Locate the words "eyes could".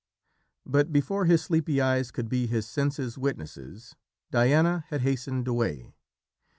1.79-2.27